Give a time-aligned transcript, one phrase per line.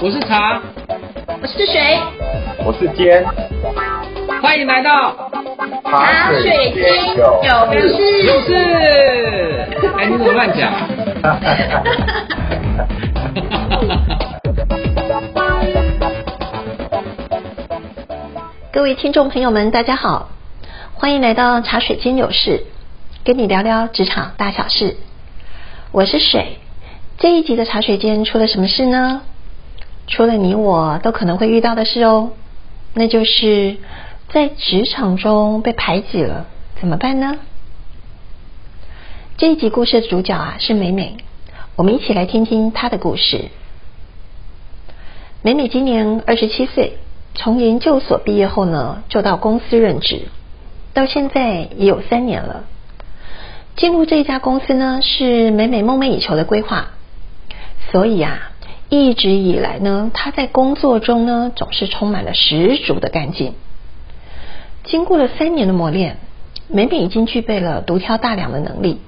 [0.00, 0.62] 我是茶，
[1.42, 1.98] 我是水，
[2.64, 3.26] 我是尖，
[4.40, 5.28] 欢迎来到
[5.84, 7.42] 茶水间有
[7.96, 8.54] 事有事。
[9.98, 10.72] 哎，你怎么乱讲？
[18.72, 20.28] 各位听众朋友们，大家好，
[20.94, 22.66] 欢迎来到茶水间有事，
[23.24, 24.96] 跟你聊聊职场大小事。
[25.90, 26.58] 我是水，
[27.18, 29.22] 这一集的茶水间出了什么事呢？
[30.08, 32.30] 除了你我都可能会遇到的事哦，
[32.94, 33.76] 那就是
[34.30, 36.46] 在职场中被排挤了，
[36.80, 37.36] 怎么办呢？
[39.36, 41.18] 这一集故事的主角啊是美美，
[41.76, 43.44] 我们一起来听听她的故事。
[45.42, 46.98] 美美今年二十七岁。
[47.34, 50.22] 从研究所毕业后呢，就到公司任职，
[50.92, 52.64] 到现在也有三年了。
[53.76, 56.88] 进入这家公司呢，是美美梦寐以求的规划，
[57.92, 58.47] 所以啊，
[58.88, 63.54] 一直以来呢，他在工作中呢，总是充满了十足的干劲。
[64.84, 66.18] 经过了三年的磨练，
[66.68, 69.00] 美美已经具备了独挑大梁的能力，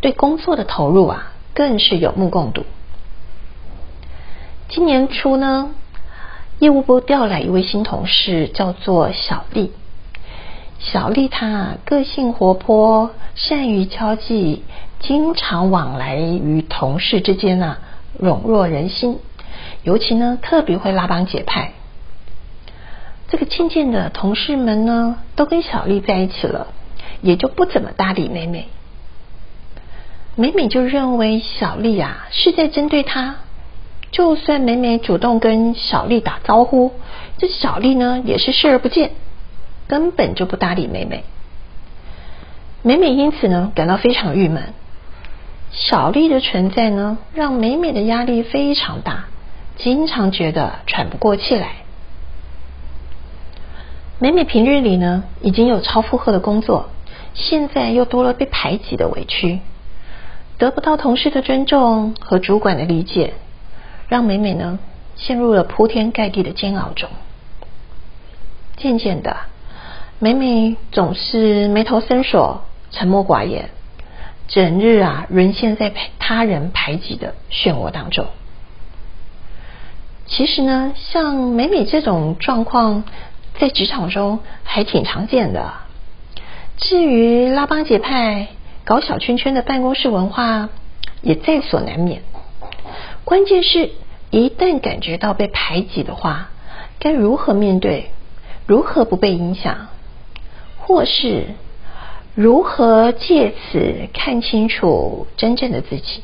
[0.00, 2.64] 对工作的投入啊，更是有目共睹。
[4.68, 5.70] 今年初呢。
[6.58, 9.72] 业务部调来一位新同事，叫做小丽。
[10.78, 14.62] 小丽她个性活泼，善于交际，
[14.98, 17.78] 经常往来于同事之间啊，
[18.20, 19.18] 笼络人心。
[19.82, 21.72] 尤其呢，特别会拉帮结派。
[23.28, 26.68] 这个渐渐的，同事们呢都跟小丽在一起了，
[27.22, 28.68] 也就不怎么搭理美美。
[30.36, 33.36] 美美就认为小丽啊是在针对她。
[34.10, 36.92] 就算美美主动跟小丽打招呼，
[37.38, 39.12] 这小丽呢也是视而不见，
[39.86, 41.24] 根本就不搭理美美。
[42.82, 44.74] 美美因此呢感到非常郁闷。
[45.72, 49.26] 小丽的存在呢，让美美的压力非常大，
[49.76, 51.76] 经常觉得喘不过气来。
[54.18, 56.90] 美美平日里呢已经有超负荷的工作，
[57.34, 59.60] 现在又多了被排挤的委屈，
[60.58, 63.34] 得不到同事的尊重和主管的理解。
[64.08, 64.80] 让美美呢
[65.14, 67.08] 陷入了铺天盖地的煎熬中。
[68.76, 69.36] 渐渐的，
[70.18, 73.70] 美美总是眉头深锁、沉默寡言，
[74.50, 78.26] 整日啊沦陷在他人排挤的漩涡当中。
[80.26, 83.04] 其实呢，像美美这种状况，
[83.58, 85.72] 在职场中还挺常见的。
[86.76, 88.48] 至于拉帮结派、
[88.84, 90.68] 搞小圈圈的办公室文化，
[91.22, 92.22] 也在所难免。
[93.24, 93.90] 关键是，
[94.30, 96.50] 一旦感觉到被排挤的话，
[96.98, 98.10] 该如何面对？
[98.66, 99.88] 如何不被影响？
[100.78, 101.46] 或是
[102.40, 106.22] 如何借此看清楚真正的自己？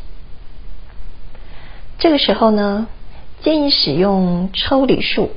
[1.99, 2.87] 这个时候呢，
[3.43, 5.33] 建议使用抽离术，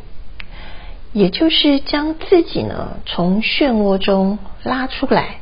[1.12, 5.42] 也就是将自己呢从漩涡中拉出来，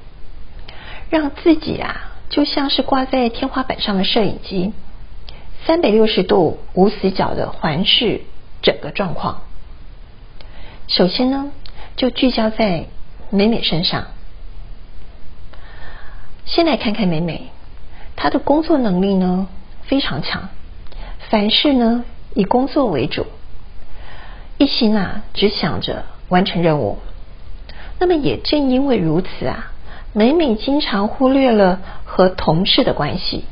[1.12, 4.74] 让自己啊就像是挂在天花板上的摄影机。
[5.68, 8.22] 三百六十度无死角的环视
[8.64, 9.44] 整个状况。
[10.88, 11.52] 首先呢，
[11.96, 12.86] 就聚焦在
[13.30, 14.08] 美美身上。
[16.48, 17.52] 先来看看美美，
[18.16, 19.48] 她的工作能力呢
[19.84, 20.50] 非常强，
[21.30, 22.04] 凡事呢
[22.34, 23.28] 以工作为主，
[24.58, 26.98] 一心啊只想着完成任务。
[28.00, 29.72] 那么也正因为如此啊，
[30.14, 33.46] 美美经常忽略了和同事的关系，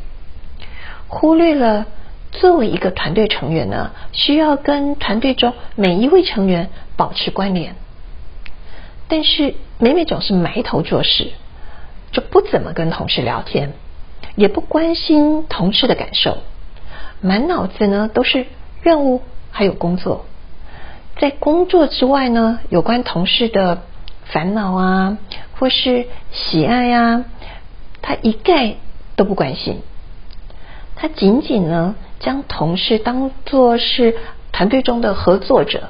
[1.07, 1.85] 忽略了。
[2.31, 7.75] 作为一个团队成员呢，需要跟团队中每一位成员保持关联。
[9.07, 11.31] 但是美美总是埋头做事，
[12.15, 13.73] 就不怎么跟同事聊天，
[14.35, 16.37] 也不关心同事的感受，
[17.19, 18.45] 满脑子呢都是
[18.81, 19.21] 任务
[19.51, 20.25] 还有工作。
[21.19, 23.81] 在工作之外呢，有关同事的
[24.23, 25.17] 烦恼啊，
[25.59, 27.25] 或是喜爱呀，
[28.01, 28.75] 他一概
[29.17, 29.81] 都不关心。
[30.95, 31.95] 他仅仅呢。
[32.17, 34.15] 将同事当作是
[34.51, 35.89] 团队中的合作者，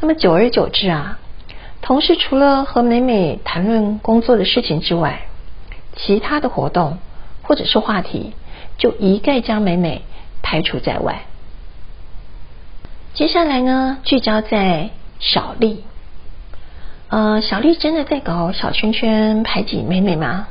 [0.00, 1.18] 那么久而久之啊，
[1.80, 5.27] 同事除了和美美谈论工作的事情之外，
[5.98, 6.98] 其他的活动
[7.42, 8.32] 或者是话题
[8.78, 10.02] 就一概将美美
[10.42, 11.26] 排除在外。
[13.14, 15.84] 接下来呢，聚焦在小丽，
[17.08, 20.46] 呃，小丽真的在搞小圈圈排挤美美吗？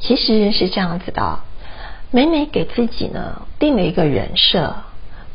[0.00, 1.40] 其实是这样子的。
[2.10, 4.76] 美美给自己呢定了一个人设，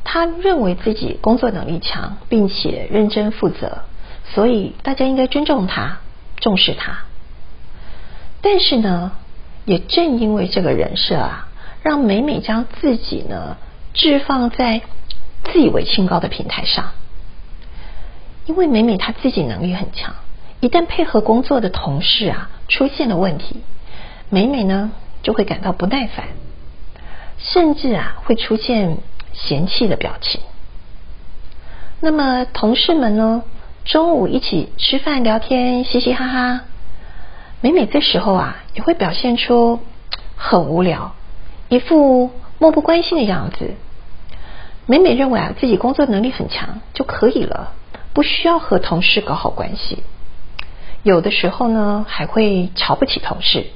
[0.03, 3.83] 她认为自己工作能力强，并且认真负责，
[4.33, 5.99] 所以大家应该尊重她、
[6.37, 7.05] 重视她。
[8.43, 9.13] 但是呢，
[9.65, 11.47] 也正因为这个人设啊，
[11.81, 13.57] 让美美将自己呢
[13.93, 14.81] 置放在
[15.45, 16.91] 自以为清高的平台上。
[18.45, 20.13] 因为美美她自己能力很强，
[20.59, 23.61] 一旦配合工作的同事啊出现了问题，
[24.29, 24.91] 美美呢
[25.21, 26.27] 就会感到不耐烦，
[27.37, 28.97] 甚至啊会出现
[29.31, 30.41] 嫌弃的表情。
[32.01, 33.43] 那么同事们呢，
[33.85, 36.61] 中午一起吃饭聊天，嘻嘻哈哈，
[37.63, 39.79] 美美这时候啊也会表现出
[40.35, 41.15] 很无聊，
[41.69, 42.29] 一副
[42.59, 43.75] 漠不关心的样子。
[44.85, 47.71] 美美认为啊自己工作能力很强就可以了。
[48.13, 50.03] 不需要和同事搞好关系，
[51.03, 53.67] 有的时候呢还会瞧不起同事，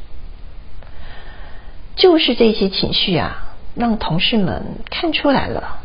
[1.95, 5.79] 就是这些情绪啊，让同事们看出来了，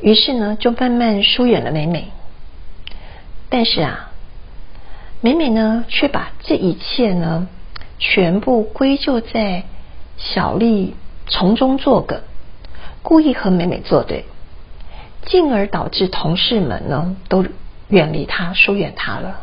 [0.00, 2.08] 于是呢就慢慢疏远了美美。
[3.50, 4.10] 但是啊，
[5.20, 7.48] 美美呢却把这一切呢
[7.98, 9.64] 全部归咎在
[10.16, 10.94] 小丽
[11.26, 12.20] 从中作梗，
[13.02, 14.24] 故意和美美作对。
[15.24, 17.44] 进而导致同事们呢都
[17.88, 19.40] 远离他、疏远他了。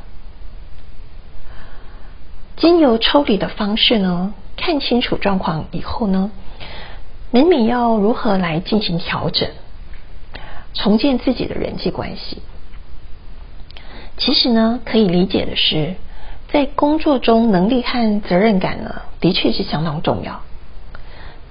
[2.56, 6.32] 经由抽离的方式呢，看清楚状况以后呢，
[7.32, 9.50] 美美要如何来进行调整，
[10.74, 12.42] 重建自己的人际关系？
[14.18, 15.96] 其实呢，可以理解的是，
[16.52, 20.42] 在工作中能力和责任感呢，的确是相当重要。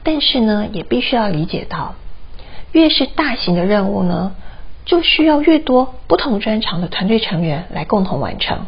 [0.04, 1.94] 但是呢，也必须要理解到。
[2.72, 4.34] 越是大型的任务呢，
[4.84, 8.66] 就需要越多不同专长的团队成员来共同完成，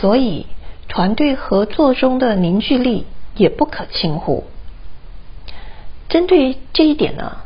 [0.00, 0.46] 所以
[0.88, 3.06] 团队合作中的凝聚力
[3.36, 4.44] 也不可轻忽。
[6.08, 7.38] 针对这一点呢，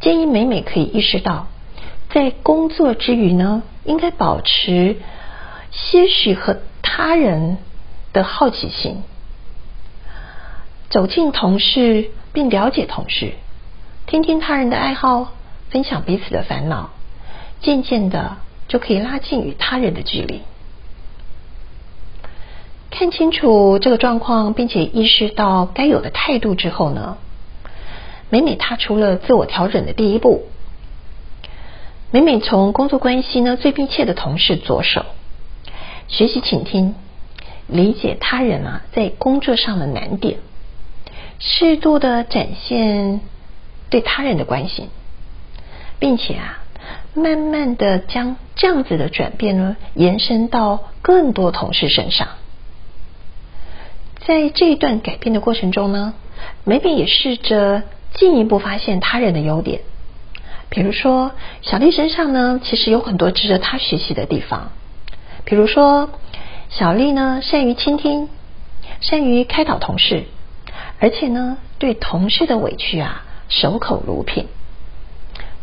[0.00, 1.46] 建议美美可以意识到，
[2.14, 4.98] 在工作之余呢，应该保持
[5.72, 7.58] 些许和他人
[8.12, 9.02] 的好奇心，
[10.90, 13.32] 走进同事并了解同事。
[14.06, 15.32] 听听他人的爱好，
[15.70, 16.90] 分享彼此的烦恼，
[17.60, 18.36] 渐渐的
[18.68, 20.42] 就可以拉近与他人的距离。
[22.92, 27.18] 看清楚这个状况，并且意识到该有的态度之后呢，
[28.30, 30.46] 每每踏出了自我调整的第一步。
[32.14, 35.04] 美美从工作关系呢最密切的同事着手，
[36.06, 36.94] 学习倾听，
[37.66, 40.38] 理解他人啊在工作上的难点，
[41.40, 43.20] 适度的展现。
[43.90, 44.90] 对他人的关心，
[45.98, 46.62] 并且啊，
[47.14, 52.28] 慢慢的将这样子的转变呢，延伸到更多同事身上。
[54.24, 56.14] 在这一段改变的过程中呢，
[56.62, 57.82] 美美也试着
[58.14, 59.80] 进一步发现他人的优点。
[60.70, 61.32] 比如说，
[61.62, 64.70] 小丽身上呢，其实有很多值得她学习的地方。
[65.44, 66.10] 比如说，
[66.68, 68.28] 小丽呢，善于倾听，
[69.00, 70.24] 善于开导同事，
[71.00, 73.24] 而且呢，对同事的委屈啊。
[73.46, 74.48] 守口如瓶，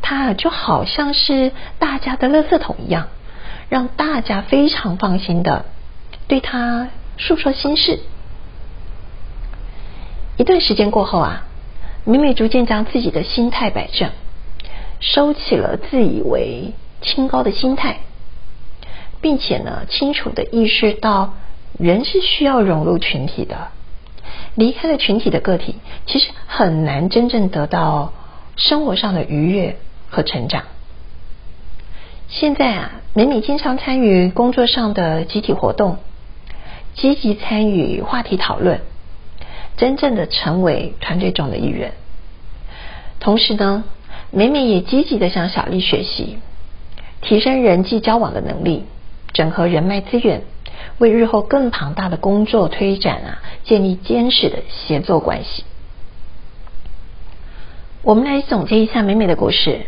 [0.03, 3.07] 他就好像是大家的垃圾桶一样，
[3.69, 5.65] 让大家非常放心的
[6.27, 7.99] 对他诉说心事。
[10.37, 11.43] 一段时间过后啊，
[12.05, 14.11] 美美逐渐将自己的心态摆正，
[15.01, 16.71] 收起了自以为
[17.01, 17.97] 清高的心态，
[19.19, 21.33] 并且呢，清楚的意识到
[21.77, 23.67] 人是需要融入群体的。
[24.55, 25.75] 离开了群体的个体，
[26.05, 28.13] 其实很难真正得到
[28.55, 29.77] 生活上的愉悦
[30.09, 30.63] 和成长。
[32.27, 35.97] 现在啊，美美经常参与工作上的集体活动，
[36.93, 38.81] 积极参与话题讨论，
[39.77, 41.93] 真正的成为团队中的一员。
[43.19, 43.83] 同时呢，
[44.31, 46.37] 美美也积极的向小丽学习，
[47.21, 48.85] 提升人际交往的能力，
[49.33, 50.43] 整合人脉资源。
[50.97, 55.63] 为日后更庞大的工作推展啊，建立坚实的协作关系。
[58.01, 59.81] 我们来总结一下美美的故事。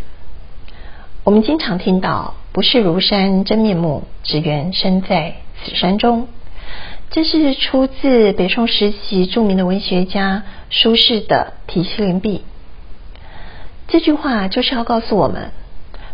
[1.24, 6.28] 我们经常听到“不是庐山真面目，只缘身在此山中”，
[7.10, 12.40] 这是出自北宋时期著名的文学家苏轼的《题西林壁》。
[13.94, 15.52] 这句话就是要告诉我们，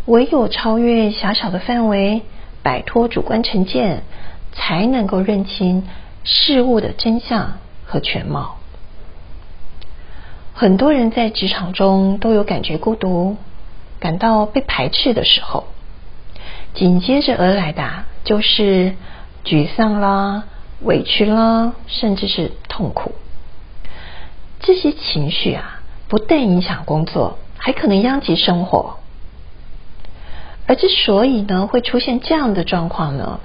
[0.04, 2.20] 唯有超越狭小的范围，
[2.62, 4.02] 摆脱主观成见。
[4.52, 5.84] 才能够认清
[6.24, 8.56] 事物的真相和全貌。
[10.52, 13.36] 很多人在职场中都有感觉孤独、
[14.00, 15.68] 感到被排斥的时候，
[16.74, 17.88] 紧接着而来的
[18.24, 18.96] 就是
[19.44, 20.44] 沮丧啦、
[20.82, 23.12] 委屈啦，甚至是痛苦。
[24.58, 28.96] 这些情绪啊，不但影响工作，还可能殃及生活。
[30.66, 33.40] 而之所以呢，会出现这样的状况呢？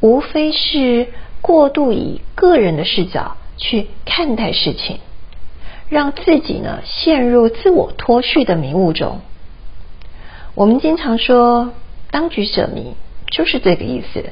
[0.00, 1.08] 无非是
[1.42, 5.00] 过度以个人的视角去看待事情，
[5.90, 9.20] 让自己呢陷入自我脱序的迷雾中。
[10.54, 11.72] 我们经常说
[12.10, 12.94] 当局者迷，
[13.30, 14.30] 就是这个意思。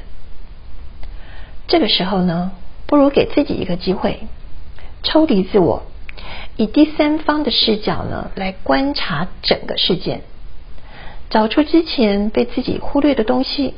[1.66, 2.52] 这个时候呢，
[2.86, 4.20] 不如给自己一个机会，
[5.02, 5.82] 抽离自我，
[6.56, 10.22] 以第三方的视角呢来观察整个事件，
[11.30, 13.74] 找出之前被自己忽略的东西，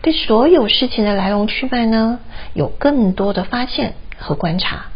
[0.00, 2.20] 对所有事情的来龙去脉呢
[2.54, 4.86] 有更多的发现和观察。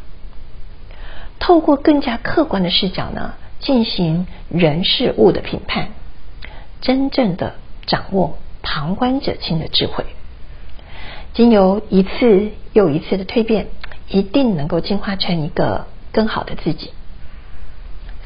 [1.39, 5.89] 透过更加客观的视角呢，进行人事物的评判，
[6.81, 10.05] 真正的掌握旁观者清的智慧，
[11.35, 13.67] 经由一次又一次的蜕变，
[14.09, 16.93] 一定能够进化成一个更好的自己。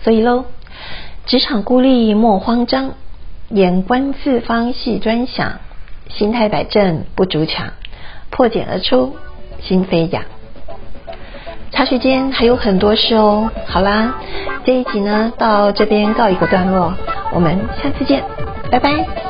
[0.02, 0.44] 所以喽，
[1.24, 2.94] 职场孤立莫慌张，
[3.48, 5.60] 眼观四方细专想，
[6.08, 7.72] 心态摆正不逐强，
[8.30, 9.16] 破茧而出
[9.60, 10.24] 心飞扬。
[11.72, 13.50] 茶水间还有很多事哦。
[13.66, 14.16] 好啦，
[14.64, 16.94] 这一集呢到这边告一个段落，
[17.32, 18.24] 我们下次见，
[18.70, 19.25] 拜拜。